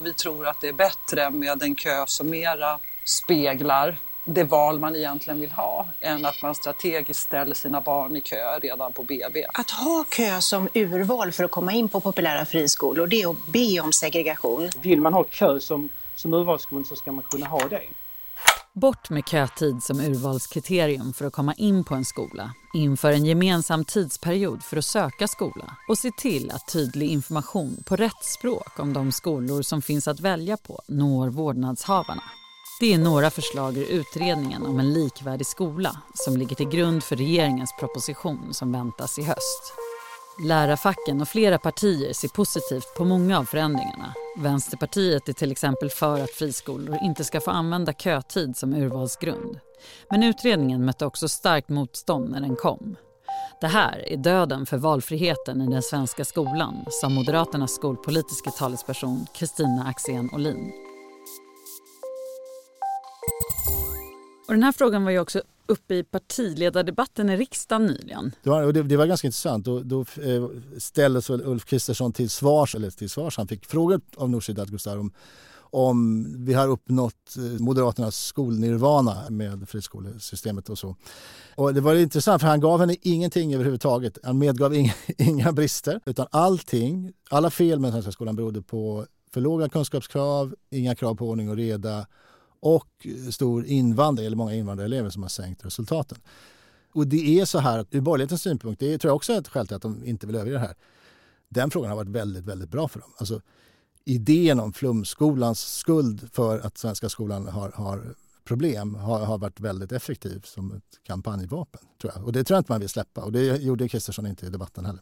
Vi 0.04 0.14
tror 0.14 0.48
att 0.48 0.62
det 0.62 0.68
är 0.68 0.74
bättre 0.74 1.32
med 1.32 1.64
en 1.64 1.76
kö 1.76 2.06
som 2.08 2.30
mera 2.30 2.80
speglar 3.06 3.98
det 4.28 4.44
val 4.44 4.80
man 4.80 4.96
egentligen 4.96 5.40
vill 5.40 5.52
ha 5.52 5.88
än 6.00 6.26
att 6.26 6.42
man 6.42 6.56
strategiskt 6.56 7.20
ställer 7.20 7.56
sina 7.56 7.82
barn 7.82 8.16
i 8.16 8.22
kö 8.22 8.60
redan 8.62 8.94
på 8.94 9.04
BB. 9.04 9.46
Att 9.54 9.72
ha 9.72 10.06
kö 10.10 10.42
som 10.42 10.70
urval 10.74 11.32
för 11.32 11.44
att 11.44 11.52
komma 11.52 11.74
in 11.74 11.90
på 11.90 12.00
populära 12.00 12.46
friskolor, 12.46 13.08
det 13.08 13.22
är 13.22 13.32
att 13.32 13.48
be 13.48 13.80
om 13.80 13.94
segregation. 13.94 14.70
Vill 14.82 15.02
man 15.02 15.14
ha 15.14 15.24
kö 15.24 15.60
som, 15.60 15.90
som 16.16 16.34
urvalsgrund 16.34 16.88
så 16.88 16.96
ska 16.96 17.12
man 17.12 17.24
kunna 17.24 17.48
ha 17.48 17.68
det. 17.68 17.82
Bort 18.74 19.10
med 19.10 19.28
kötid 19.28 19.84
som 19.84 20.00
urvalskriterium 20.00 21.14
för 21.14 21.26
att 21.26 21.34
komma 21.34 21.54
in 21.54 21.84
på 21.84 21.96
en 21.96 22.06
skola. 22.06 22.52
Inför 22.74 23.12
en 23.12 23.26
gemensam 23.26 23.86
tidsperiod 23.86 24.64
för 24.64 24.78
att 24.78 24.86
söka 24.86 25.28
skola. 25.28 25.78
Och 25.90 25.98
se 25.98 26.12
till 26.12 26.52
att 26.52 26.68
tydlig 26.74 27.10
information 27.10 27.84
på 27.86 27.96
rätt 27.96 28.24
språk 28.24 28.80
om 28.80 28.94
de 28.94 29.12
skolor 29.12 29.62
som 29.62 29.82
finns 29.82 30.08
att 30.08 30.20
välja 30.20 30.58
på 30.58 30.82
når 30.88 31.30
vårdnadshavarna. 31.30 32.24
Det 32.80 32.94
är 32.94 32.98
några 32.98 33.30
förslag 33.30 33.78
ur 33.78 33.86
utredningen 33.86 34.66
om 34.66 34.80
en 34.80 34.94
likvärdig 34.94 35.48
skola 35.48 35.98
som 36.14 36.38
ligger 36.38 36.56
till 36.56 36.70
grund 36.70 37.04
för 37.04 37.16
regeringens 37.16 37.76
proposition 37.80 38.54
som 38.54 38.72
väntas 38.72 39.20
i 39.20 39.24
höst. 39.24 39.74
Lärarfacken 40.44 41.22
och 41.22 41.28
flera 41.28 41.60
partier 41.60 42.14
ser 42.14 42.28
positivt 42.28 42.94
på 42.98 43.06
många 43.06 43.40
av 43.40 43.46
förändringarna. 43.46 44.14
Vänsterpartiet 44.38 45.30
är 45.30 45.34
till 45.34 45.52
exempel 45.52 45.90
för 45.90 46.20
att 46.20 46.30
friskolor 46.30 46.98
inte 47.04 47.24
ska 47.24 47.42
få 47.42 47.52
använda 47.52 47.94
kötid 47.94 48.58
som 48.58 48.74
urvalsgrund. 48.74 49.60
Men 50.10 50.24
utredningen 50.24 50.86
mötte 50.86 51.06
också 51.06 51.28
starkt 51.28 51.70
motstånd 51.70 52.30
när 52.30 52.42
den 52.42 52.56
kom. 52.56 52.96
Det 53.62 53.68
här 53.68 54.12
är 54.12 54.18
döden 54.18 54.66
för 54.66 54.78
valfriheten 54.78 55.62
i 55.62 55.68
den 55.68 55.84
svenska 55.84 56.26
skolan, 56.26 56.86
sa 56.90 57.10
Moderaternas 57.10 57.76
skolpolitiska 57.76 58.52
talesperson 58.52 59.26
Kristina 59.34 59.86
Axén 59.88 60.30
Olin. 60.34 60.97
Och 64.48 64.54
den 64.54 64.64
här 64.64 64.72
frågan 64.72 65.04
var 65.04 65.12
ju 65.12 65.20
också 65.20 65.42
uppe 65.66 65.96
i 65.96 66.04
partiledardebatten 66.04 67.30
i 67.30 67.38
riksdagen 67.38 67.86
nyligen. 67.86 68.32
Det 68.44 68.50
var, 68.50 68.64
och 68.64 68.74
det, 68.74 68.84
det 68.84 68.98
var 68.98 69.06
ganska 69.06 69.28
intressant. 69.28 69.66
Då, 69.66 69.80
då 69.80 70.02
eh, 70.02 70.48
ställdes 70.78 71.30
Ulf 71.30 71.66
Kristersson 71.66 72.14
till 72.14 72.30
svars, 72.30 72.76
eller 72.76 72.90
till 72.90 73.10
svars, 73.10 73.38
han 73.38 73.48
fick 73.48 73.66
frågor 73.66 74.02
av 74.18 74.30
Nooshi 74.30 74.54
Dadgostar 74.54 74.98
om, 74.98 75.12
om 75.60 76.26
vi 76.46 76.54
har 76.54 76.68
uppnått 76.68 77.38
eh, 77.38 77.44
Moderaternas 77.44 78.26
skolnirvana 78.26 79.30
med 79.30 79.70
friskolesystemet 79.70 80.70
och 80.70 80.78
så. 80.78 80.96
Och 81.56 81.74
det 81.74 81.82
var 81.82 81.96
intressant 81.96 82.42
för 82.42 82.50
han 82.50 82.60
gav 82.60 82.80
henne 82.80 82.96
ingenting 83.02 83.54
överhuvudtaget. 83.54 84.18
Han 84.24 84.38
medgav 84.38 84.74
inga, 84.74 84.94
inga 85.18 85.52
brister 85.52 86.02
utan 86.06 86.28
allting, 86.32 87.14
alla 87.30 87.50
fel 87.50 87.80
med 87.80 87.88
den 87.88 87.94
svenska 87.94 88.12
skolan 88.12 88.36
berodde 88.36 88.62
på 88.62 89.06
för 89.34 89.42
låga 89.42 89.70
kunskapskrav, 89.70 90.56
inga 90.70 90.96
krav 90.96 91.16
på 91.16 91.30
ordning 91.30 91.50
och 91.50 91.56
reda 91.56 92.08
och 92.60 93.08
stor 93.32 93.66
invandring, 93.66 94.26
eller 94.26 94.38
många 94.38 94.54
invandrarelever 94.54 95.10
som 95.10 95.22
har 95.22 95.30
sänkt 95.30 95.66
resultaten. 95.66 96.18
Och 96.94 97.08
det 97.08 97.40
är 97.40 97.46
så 97.46 97.60
här 97.60 97.80
att 97.80 97.96
ur 97.96 98.02
borgerlighetens 98.02 98.42
synpunkt, 98.42 98.80
det 98.80 98.98
tror 98.98 99.10
jag 99.10 99.16
också 99.16 99.34
är 99.34 99.38
ett 99.38 99.48
skäl 99.48 99.68
till 99.68 99.76
att 99.76 99.82
de 99.82 100.06
inte 100.06 100.28
vill 100.28 100.36
överge 100.36 100.54
det 100.54 100.60
här. 100.60 100.76
Den 101.50 101.72
frågan 101.72 101.90
har 101.90 101.96
varit 101.96 102.10
väldigt, 102.10 102.46
väldigt 102.46 102.70
bra 102.70 102.88
för 102.88 103.00
dem. 103.00 103.14
Alltså, 103.18 103.42
idén 104.06 104.60
om 104.60 104.74
flumskolans 104.74 105.60
skuld 105.60 106.30
för 106.34 106.60
att 106.60 106.78
svenska 106.78 107.10
skolan 107.10 107.48
har, 107.48 107.72
har 107.72 108.16
problem 108.44 108.96
har, 108.96 109.26
har, 109.26 109.38
varit 109.38 109.60
väldigt 109.60 109.92
effektiv 109.92 110.42
som 110.44 110.72
ett 110.72 111.00
kampanjvapen. 111.04 111.82
Tror 112.02 112.14
jag. 112.16 112.26
Och 112.26 112.32
det 112.32 112.44
tror 112.44 112.56
jag 112.56 112.60
inte 112.60 112.72
man 112.72 112.80
vill 112.80 112.90
släppa 112.90 113.22
och 113.22 113.32
det 113.32 113.62
gjorde 113.62 113.90
Kristersson 113.90 114.28
inte 114.28 114.46
i 114.46 114.50
debatten 114.50 114.86
heller. 114.86 115.02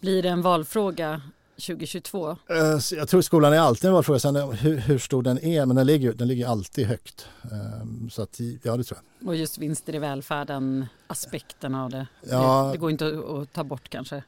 Blir 0.00 0.22
det 0.22 0.28
en 0.28 0.42
valfråga 0.42 1.22
2022? 1.56 2.30
Eh, 2.30 2.78
jag 2.90 3.08
tror 3.08 3.22
skolan 3.22 3.52
är 3.52 3.58
alltid 3.58 3.84
en 3.84 3.94
valfråga. 3.94 4.18
Sen 4.18 4.36
hur, 4.36 4.76
hur, 4.76 4.98
stor 4.98 5.22
den 5.22 5.38
är, 5.38 5.66
men 5.66 5.76
den 5.76 5.86
ligger, 5.86 6.12
den 6.12 6.28
ligger 6.28 6.46
alltid 6.46 6.86
högt. 6.86 7.28
Ehm, 7.42 8.10
så 8.10 8.22
att, 8.22 8.40
ja, 8.62 8.76
det 8.76 8.84
tror 8.84 8.98
jag. 9.20 9.28
Och 9.28 9.36
just 9.36 9.58
vinster 9.58 9.94
i 9.94 9.98
välfärden, 9.98 10.86
aspekten 11.06 11.74
av 11.74 11.90
det. 11.90 12.06
Ja, 12.30 12.64
det, 12.64 12.72
det 12.72 12.78
går 12.78 12.90
inte 12.90 13.06
att, 13.06 13.52
ta 13.52 13.64
bort 13.64 13.88
kanske. 13.88 14.22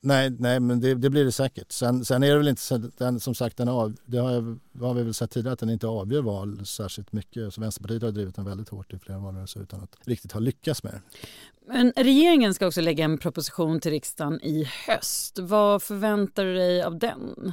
Nej, 0.00 0.30
nej 0.30 0.60
men 0.60 0.80
det, 0.80 0.94
det, 0.94 1.10
blir 1.10 1.24
det 1.24 1.32
säkert. 1.32 1.72
Sen, 1.72 2.04
sen 2.04 2.22
är 2.22 2.30
det 2.30 2.38
väl 2.38 2.48
inte 2.48 2.62
så 2.62 2.90
den, 2.98 3.20
som 3.20 3.34
sagt, 3.34 3.56
den 3.56 3.68
av, 3.68 3.94
det 4.04 4.18
har, 4.18 4.30
jag, 4.30 4.58
har 4.80 4.94
vi 4.94 5.02
väl 5.02 5.14
sett 5.14 5.30
tidigare 5.30 5.52
att 5.52 5.58
den 5.58 5.70
inte 5.70 5.86
avgör 5.86 6.22
val 6.22 6.66
särskilt 6.66 7.12
mycket. 7.12 7.54
Så 7.54 7.60
Vänsterpartiet 7.60 8.02
har 8.02 8.10
drivit 8.10 8.36
den 8.36 8.44
väldigt 8.44 8.68
hårt 8.68 8.92
i 8.92 8.98
flera 8.98 9.18
valrörelser 9.18 9.60
utan 9.60 9.80
att 9.80 9.96
riktigt 10.04 10.32
ha 10.32 10.40
lyckats 10.40 10.82
med 10.82 10.92
det. 10.92 11.00
Men 11.68 11.92
regeringen 11.96 12.54
ska 12.54 12.66
också 12.66 12.80
lägga 12.80 13.04
en 13.04 13.18
proposition 13.18 13.80
till 13.80 13.90
riksdagen 13.90 14.40
i 14.42 14.68
höst. 14.86 15.38
Vad 15.38 15.82
förväntar 15.82 16.44
du 16.44 16.54
dig 16.54 16.82
av 16.82 16.98
den? 16.98 17.52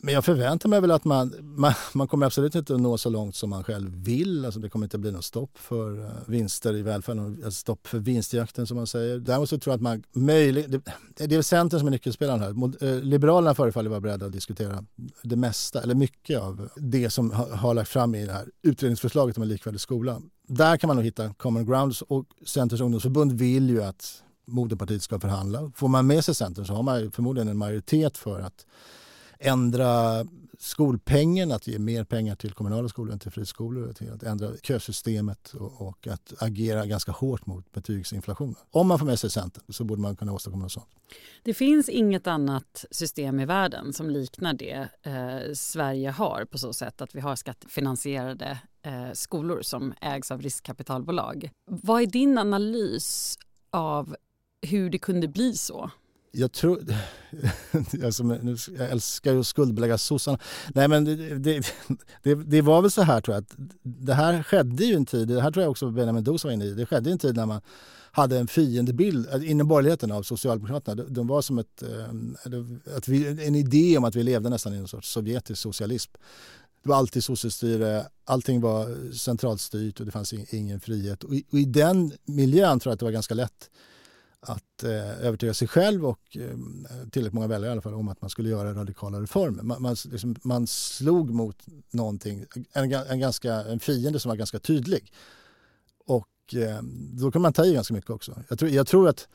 Men 0.00 0.14
jag 0.14 0.24
förväntar 0.24 0.68
mig 0.68 0.80
väl 0.80 0.90
att 0.90 1.04
man, 1.04 1.34
man, 1.42 1.72
man 1.92 2.08
kommer 2.08 2.26
absolut 2.26 2.54
inte 2.54 2.74
att 2.74 2.80
nå 2.80 2.98
så 2.98 3.10
långt 3.10 3.36
som 3.36 3.50
man 3.50 3.64
själv 3.64 4.04
vill. 4.04 4.44
Alltså 4.44 4.60
det 4.60 4.68
kommer 4.68 4.86
inte 4.86 4.96
att 4.96 5.00
bli 5.00 5.12
något 5.12 5.24
stopp 5.24 5.58
för 5.58 6.00
eh, 6.00 6.10
vinster 6.26 6.76
i 6.76 6.82
välfärden, 6.82 7.24
alltså, 7.24 7.50
stopp 7.50 7.86
för 7.86 7.98
vinstjakten 7.98 8.66
som 8.66 8.76
man 8.76 8.86
säger. 8.86 9.18
Däremot 9.18 9.48
så 9.48 9.58
tror 9.58 9.72
jag 9.72 9.76
att 9.76 9.82
man 9.82 10.02
möjligen, 10.12 10.70
det, 10.70 11.26
det 11.26 11.36
är 11.36 11.42
Centern 11.42 11.80
som 11.80 11.86
är 11.86 11.90
nyckelspelaren 11.90 12.40
här. 12.40 12.86
Eh, 12.88 13.00
Liberalerna 13.02 13.54
förefaller 13.54 13.90
vara 13.90 14.00
beredda 14.00 14.26
att 14.26 14.32
diskutera 14.32 14.84
det 15.22 15.36
mesta, 15.36 15.82
eller 15.82 15.94
mycket 15.94 16.40
av 16.40 16.68
det 16.76 17.10
som 17.10 17.30
har, 17.30 17.50
har 17.50 17.74
lagt 17.74 17.90
fram 17.90 18.14
i 18.14 18.26
det 18.26 18.32
här 18.32 18.48
utredningsförslaget 18.62 19.36
om 19.36 19.42
en 19.42 19.48
likvärdig 19.48 19.80
skola. 19.80 20.20
Där 20.48 20.76
kan 20.76 20.88
man 20.88 20.96
nog 20.96 21.04
hitta 21.04 21.34
common 21.34 21.66
grounds 21.66 22.02
och 22.02 22.26
Centerns 22.46 22.80
ungdomsförbund 22.80 23.32
vill 23.32 23.70
ju 23.70 23.82
att 23.82 24.22
moderpartiet 24.46 25.02
ska 25.02 25.20
förhandla. 25.20 25.72
Får 25.74 25.88
man 25.88 26.06
med 26.06 26.24
sig 26.24 26.34
Centern 26.34 26.66
så 26.66 26.74
har 26.74 26.82
man 26.82 27.10
förmodligen 27.10 27.48
en 27.48 27.56
majoritet 27.56 28.18
för 28.18 28.40
att 28.40 28.66
ändra 29.42 30.24
skolpengen, 30.62 31.52
att 31.52 31.66
ge 31.66 31.78
mer 31.78 32.04
pengar 32.04 32.34
till 32.34 32.52
kommunala 32.52 32.88
skolor 32.88 33.12
än 33.12 33.18
till 33.18 33.30
friskolor, 33.30 33.92
till 33.92 34.12
att 34.12 34.22
ändra 34.22 34.50
kösystemet 34.62 35.54
och, 35.54 35.88
och, 35.88 36.06
att 36.06 36.32
agera 36.38 36.86
ganska 36.86 37.12
hårt 37.12 37.46
mot 37.46 37.72
betygsinflationen. 37.72 38.54
Om 38.70 38.88
man 38.88 38.98
får 38.98 39.06
med 39.06 39.18
sig 39.18 39.30
Centern 39.30 39.64
så 39.68 39.84
borde 39.84 40.00
man 40.02 40.16
kunna 40.16 40.32
åstadkomma 40.32 40.62
något 40.62 40.72
sånt. 40.72 40.86
Det 41.42 41.54
finns 41.54 41.88
inget 41.88 42.26
annat 42.26 42.84
system 42.90 43.40
i 43.40 43.46
världen 43.46 43.92
som 43.92 44.10
liknar 44.10 44.52
det 44.52 44.88
eh, 45.02 45.52
Sverige 45.54 46.10
har 46.10 46.44
på 46.44 46.58
så 46.58 46.72
sätt 46.72 47.00
att 47.00 47.14
vi 47.14 47.20
har 47.20 47.36
skattefinansierade 47.36 48.58
eh, 48.82 49.12
skolor 49.12 49.62
som 49.62 49.94
ägs 50.00 50.30
av 50.30 50.42
riskkapitalbolag. 50.42 51.50
Vad 51.70 52.02
är 52.02 52.06
din 52.06 52.38
analys 52.38 53.38
av 53.70 54.16
hur 54.62 54.90
det 54.90 54.98
kunde 54.98 55.28
bli 55.28 55.54
så? 55.54 55.90
Jag 56.32 56.52
tror... 56.52 56.80
alltså, 58.04 58.38
jag 58.78 58.90
älskar 58.90 59.32
ju 59.32 59.40
att 59.40 59.46
skuldbelägga 59.46 59.98
sossarna. 59.98 60.38
Nej 60.74 60.88
men 60.88 61.04
det, 61.04 61.38
det, 61.38 61.66
det, 62.22 62.34
det, 62.34 62.62
var 62.62 62.82
väl 62.82 62.90
så 62.90 63.02
här 63.02 63.20
tror 63.20 63.34
jag 63.34 63.42
att 63.42 63.54
det 63.82 64.14
här 64.14 64.42
skedde 64.42 64.84
ju 64.84 64.94
en 64.94 65.06
tid, 65.06 65.28
det 65.28 65.42
här 65.42 65.50
tror 65.50 65.62
jag 65.62 65.70
också 65.70 65.90
Benjamin 65.90 66.24
Doos 66.24 66.44
var 66.44 66.50
inne 66.50 66.64
i, 66.64 66.70
det 66.70 66.86
skedde 66.86 67.10
en 67.10 67.18
tid 67.18 67.36
när 67.36 67.46
man 67.46 67.60
hade 68.12 68.38
en 68.38 68.46
fiendebild 68.46 69.28
alltså, 69.28 69.48
inom 69.48 69.68
borgerligheten 69.68 70.12
av 70.12 70.22
Socialdemokraterna. 70.22 71.04
De, 71.08 71.26
var 71.26 71.42
som 71.42 71.58
ett, 71.58 71.82
ehm, 71.82 72.36
att 72.96 73.08
vi, 73.08 73.46
en 73.46 73.54
idé 73.54 73.98
om 73.98 74.04
att 74.04 74.16
vi 74.16 74.22
levde 74.22 74.48
nästan 74.48 74.74
i 74.74 74.76
en 74.76 74.88
sorts 74.88 75.12
sovjetisk 75.12 75.62
socialism. 75.62 76.12
Det 76.82 76.88
var 76.88 76.96
alltid 76.96 77.24
sossestyre, 77.24 78.06
allting 78.24 78.60
var 78.60 79.12
centralstyrt 79.12 80.00
och 80.00 80.06
det 80.06 80.12
fanns 80.12 80.32
ingen 80.32 80.80
frihet. 80.80 81.24
Och 81.24 81.34
i, 81.34 81.44
och 81.50 81.58
i 81.58 81.64
den 81.64 82.12
miljön 82.24 82.80
tror 82.80 82.90
jag 82.90 82.94
att 82.94 82.98
det 82.98 83.04
var 83.04 83.12
ganska 83.12 83.34
lätt 83.34 83.70
att 84.46 84.84
eh, 84.84 85.26
övertyga 85.26 85.54
sig 85.54 85.68
själv 85.68 86.06
och 86.06 86.36
eh, 86.36 86.56
tillräckligt 87.10 87.32
många 87.32 87.46
väljare 87.46 87.70
i 87.70 87.72
alla 87.72 87.82
fall 87.82 87.94
om 87.94 88.08
att 88.08 88.20
man 88.20 88.30
skulle 88.30 88.48
göra 88.48 88.74
radikala 88.74 89.20
reformer. 89.20 89.62
Man, 89.62 89.82
man, 89.82 89.96
liksom, 90.10 90.36
man 90.42 90.66
slog 90.66 91.30
mot 91.30 91.66
någonting, 91.90 92.44
en, 92.72 92.92
en, 92.92 93.20
ganska, 93.20 93.52
en 93.52 93.80
fiende 93.80 94.20
som 94.20 94.28
var 94.28 94.36
ganska 94.36 94.58
tydlig. 94.58 95.12
Och 96.06 96.54
eh, 96.54 96.82
då 97.12 97.30
kan 97.30 97.42
man 97.42 97.52
ta 97.52 97.64
i 97.64 97.74
ganska 97.74 97.94
mycket 97.94 98.10
också. 98.10 98.42
Jag 98.48 98.58
tror, 98.58 98.70
jag 98.70 98.86
tror 98.86 99.08
att 99.08 99.28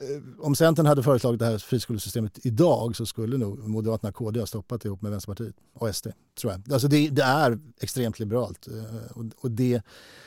eh, 0.00 0.44
om 0.44 0.54
Centern 0.54 0.86
hade 0.86 1.02
föreslagit 1.02 1.38
det 1.38 1.46
här 1.46 1.58
friskolesystemet 1.58 2.46
idag 2.46 2.96
så 2.96 3.06
skulle 3.06 3.38
nog 3.38 3.68
Moderaterna 3.68 4.08
och 4.08 4.14
KD 4.14 4.40
ha 4.40 4.46
stoppat 4.46 4.80
det 4.80 4.86
ihop 4.86 5.02
med 5.02 5.10
Vänsterpartiet 5.10 5.54
och 5.72 5.94
SD. 5.96 6.06
Tror 6.40 6.52
jag. 6.52 6.72
Alltså 6.72 6.88
det, 6.88 7.08
det 7.08 7.22
är 7.22 7.58
extremt 7.80 8.18
liberalt. 8.18 8.68
Eh, 8.68 9.10
och, 9.10 9.24
och, 9.40 9.50
det, 9.50 9.82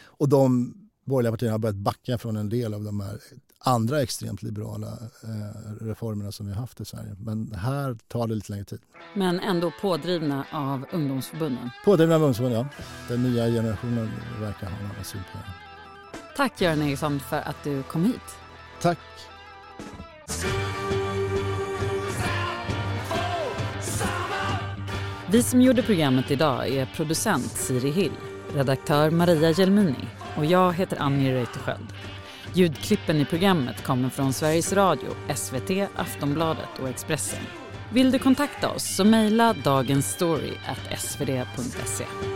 och 0.06 0.30
de 0.30 0.74
borgerliga 1.06 1.32
partierna 1.32 1.54
har 1.54 1.60
börjat 1.60 1.76
backa 1.76 2.18
från 2.18 2.36
en 2.36 2.50
del 2.50 2.74
av 2.74 2.84
de 2.84 3.00
här 3.00 3.20
andra 3.64 4.02
extremt 4.02 4.44
liberala 4.44 4.88
eh, 5.24 5.86
reformerna 5.86 6.32
som 6.32 6.46
vi 6.46 6.54
har 6.54 6.62
haft 6.62 6.82
i 6.82 6.86
Sverige. 6.86 7.16
Men 7.20 7.52
här 7.52 7.98
tar 8.08 8.28
det 8.28 8.36
lite 8.36 8.52
längre 8.52 8.66
tid. 8.66 8.80
Men 9.14 9.40
ändå 9.40 9.72
pådrivna 9.82 10.46
av 10.52 10.86
ungdomsförbunden? 10.92 11.70
Pådrivna 11.86 12.16
av 12.16 12.22
ungdomsförbunden, 12.22 12.68
ja. 12.78 12.84
Den 13.08 13.24
nya 13.24 13.48
generationen 13.48 14.12
verkar 14.40 14.70
ha 14.70 14.88
några 14.88 15.04
syn 15.04 15.22
på 15.32 15.38
det. 15.38 15.54
Tack 16.38 16.62
Göran 16.62 16.82
Eriksson 16.82 17.20
för 17.20 17.42
att 17.42 17.64
du 17.64 17.84
kom 17.84 18.06
hit. 18.06 18.36
Tack. 18.82 19.00
Vi 25.32 25.44
som 25.44 25.62
gjorde 25.62 25.84
programmet 25.84 26.32
idag 26.32 26.68
är 26.68 26.86
producent 26.86 27.52
Siri 27.52 27.92
Hill, 27.92 28.12
redaktör 28.56 29.10
Maria 29.10 29.52
Gelmini 29.52 30.08
och 30.38 30.46
jag 30.46 30.74
heter 30.74 30.98
Annie 31.02 31.34
Reuterskiöld. 31.34 31.94
Ljudklippen 32.56 33.18
i 33.18 33.26
programmet 33.26 33.84
kommer 33.84 34.10
från 34.10 34.34
Sveriges 34.34 34.74
Radio, 34.74 35.10
SVT, 35.36 35.72
Aftonbladet 35.96 36.80
och 36.82 36.90
Expressen. 36.90 37.44
Vill 37.94 38.12
du 38.12 38.20
kontakta 38.20 38.70
oss 38.70 38.96
så 38.96 39.06
mejla 39.06 39.54
dagensstory.svd.se. 39.54 42.33